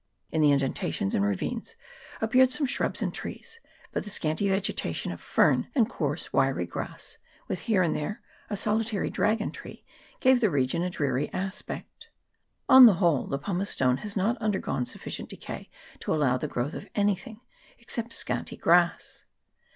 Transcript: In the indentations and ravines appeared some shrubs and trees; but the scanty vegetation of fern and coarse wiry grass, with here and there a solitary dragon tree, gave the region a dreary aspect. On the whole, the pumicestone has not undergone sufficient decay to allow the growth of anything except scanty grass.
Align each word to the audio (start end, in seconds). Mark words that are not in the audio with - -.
In 0.31 0.41
the 0.41 0.49
indentations 0.51 1.13
and 1.13 1.23
ravines 1.23 1.75
appeared 2.21 2.49
some 2.49 2.65
shrubs 2.65 3.03
and 3.03 3.13
trees; 3.13 3.59
but 3.91 4.03
the 4.03 4.09
scanty 4.09 4.49
vegetation 4.49 5.11
of 5.11 5.21
fern 5.21 5.67
and 5.75 5.87
coarse 5.87 6.33
wiry 6.33 6.65
grass, 6.65 7.19
with 7.47 7.59
here 7.59 7.83
and 7.83 7.95
there 7.95 8.23
a 8.49 8.57
solitary 8.57 9.11
dragon 9.11 9.51
tree, 9.51 9.85
gave 10.19 10.41
the 10.41 10.49
region 10.49 10.81
a 10.81 10.89
dreary 10.89 11.31
aspect. 11.33 12.09
On 12.67 12.87
the 12.87 12.95
whole, 12.95 13.27
the 13.27 13.37
pumicestone 13.37 13.97
has 13.99 14.17
not 14.17 14.39
undergone 14.39 14.87
sufficient 14.87 15.29
decay 15.29 15.69
to 15.99 16.11
allow 16.11 16.35
the 16.35 16.47
growth 16.47 16.73
of 16.73 16.87
anything 16.95 17.41
except 17.77 18.11
scanty 18.11 18.57
grass. 18.57 19.25